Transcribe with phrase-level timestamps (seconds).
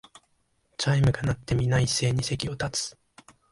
[0.79, 2.97] チャイムが鳴って、みな一斉に席を立つ